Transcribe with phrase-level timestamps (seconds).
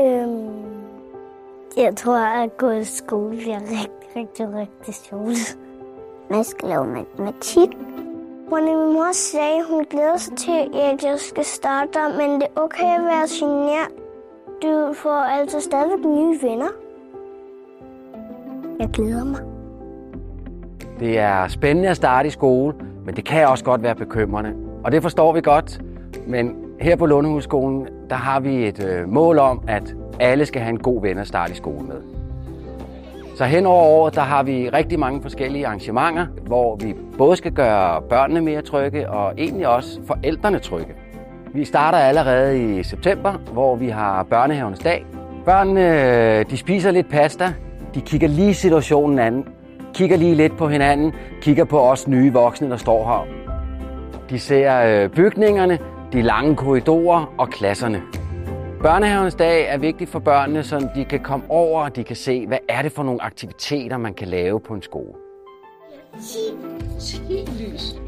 [0.00, 0.78] Øhm,
[1.76, 5.58] jeg tror, at gå i skole bliver rigtig, rigtig, rigtig sjovt.
[6.30, 7.68] Man skal lave matematik.
[8.48, 12.40] Hvor min mor sagde, at hun glæder sig til, at jeg skal starte der, men
[12.40, 13.90] det er okay at være genert.
[14.62, 16.68] Du får altså stadig nye venner.
[18.80, 19.40] Jeg glæder mig.
[21.00, 22.74] Det er spændende at starte i skole,
[23.04, 24.54] men det kan også godt være bekymrende.
[24.84, 25.80] Og det forstår vi godt.
[26.26, 30.70] Men her på Lundehusskolen, der har vi et øh, mål om, at alle skal have
[30.70, 31.96] en god ven at starte i skole med.
[33.36, 37.52] Så hen over året, der har vi rigtig mange forskellige arrangementer, hvor vi både skal
[37.52, 40.94] gøre børnene mere trygge og egentlig også forældrene trygge.
[41.54, 45.06] Vi starter allerede i september, hvor vi har børnehavens dag.
[45.44, 47.52] Børnene øh, de spiser lidt pasta,
[47.94, 49.44] de kigger lige situationen an,
[49.94, 53.26] kigger lige lidt på hinanden, kigger på os nye voksne, der står her.
[54.30, 55.78] De ser øh, bygningerne,
[56.12, 58.02] de lange korridorer og klasserne.
[58.82, 62.46] Børnehavens dag er vigtig for børnene, så de kan komme over og de kan se,
[62.46, 65.12] hvad er det for nogle aktiviteter, man kan lave på en skole.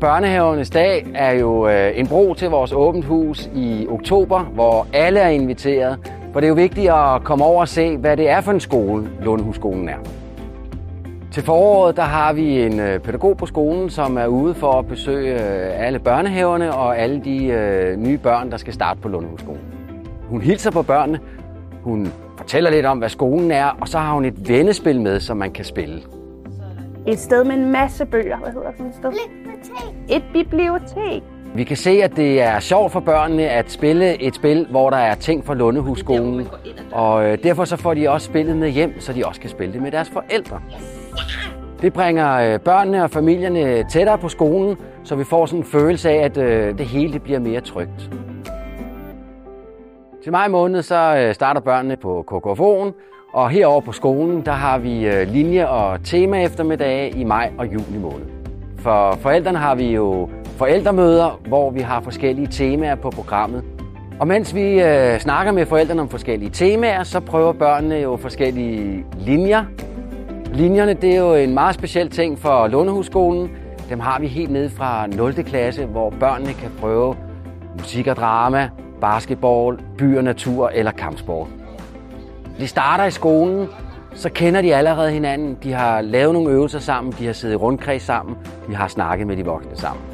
[0.01, 5.21] Børnehavernes dag er jo øh, en bro til vores åbent hus i oktober, hvor alle
[5.21, 5.99] er inviteret.
[6.33, 8.61] For det er jo vigtigt at komme over og se, hvad det er for en
[8.61, 9.99] skole, Lundhusskolen er.
[11.33, 14.87] Til foråret der har vi en øh, pædagog på skolen, som er ude for at
[14.87, 19.63] besøge øh, alle børnehaverne og alle de øh, nye børn, der skal starte på Lundehusskolen.
[20.29, 21.21] Hun hilser på børnene,
[21.83, 25.37] hun fortæller lidt om, hvad skolen er, og så har hun et vennespil med, som
[25.37, 26.01] man kan spille.
[27.07, 28.37] Et sted med en masse bøger.
[28.39, 29.11] Hvad hedder sådan et sted?
[29.11, 30.17] Bibliotek.
[30.17, 31.23] Et bibliotek.
[31.55, 34.97] Vi kan se, at det er sjovt for børnene at spille et spil, hvor der
[34.97, 36.49] er ting fra Lundehusskolen.
[36.93, 39.73] Og øh, derfor så får de også spillet med hjem, så de også kan spille
[39.73, 40.61] det med deres forældre.
[41.83, 46.11] Det bringer øh, børnene og familierne tættere på skolen, så vi får sådan en følelse
[46.11, 48.11] af, at øh, det hele bliver mere trygt.
[50.23, 52.93] Til maj måned så øh, starter børnene på KKFO'en,
[53.33, 57.99] og herover på skolen, der har vi linje- og tema eftermiddage i maj og juni
[57.99, 58.27] måned.
[58.79, 63.65] For forældrene har vi jo forældremøder, hvor vi har forskellige temaer på programmet.
[64.21, 69.05] Og mens vi øh, snakker med forældrene om forskellige temaer, så prøver børnene jo forskellige
[69.19, 69.65] linjer.
[70.53, 73.51] Linjerne det er jo en meget speciel ting for Lundehusskolen.
[73.89, 75.35] Dem har vi helt ned fra 0.
[75.35, 77.17] klasse, hvor børnene kan prøve
[77.79, 78.69] musik og drama,
[79.01, 81.49] basketball, by og natur eller kampsport.
[82.59, 83.69] De starter i skolen,
[84.15, 85.59] så kender de allerede hinanden.
[85.63, 89.27] De har lavet nogle øvelser sammen, de har siddet i rundkreds sammen, de har snakket
[89.27, 90.05] med de voksne sammen.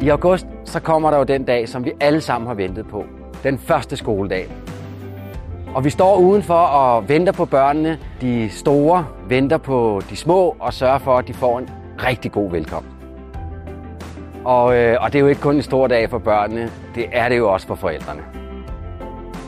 [0.00, 3.04] I august så kommer der jo den dag, som vi alle sammen har ventet på.
[3.42, 4.61] Den første skoledag.
[5.74, 7.98] Og vi står udenfor og venter på børnene.
[8.20, 11.70] De store venter på de små og sørger for, at de får en
[12.04, 12.88] rigtig god velkomst.
[14.44, 17.28] Og, øh, og det er jo ikke kun en stor dag for børnene, det er
[17.28, 18.22] det jo også for forældrene.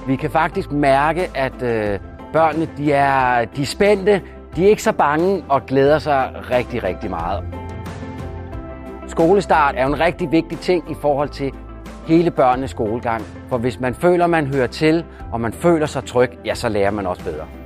[0.06, 1.98] Vi kan faktisk mærke, at øh,
[2.32, 4.22] børnene de er, de er spændte,
[4.56, 7.44] de er ikke så bange og glæder sig rigtig, rigtig meget.
[9.06, 11.52] Skolestart er jo en rigtig vigtig ting i forhold til
[12.06, 13.22] hele børnenes skolegang.
[13.48, 16.90] For hvis man føler, man hører til, og man føler sig tryg, ja, så lærer
[16.90, 17.63] man også bedre.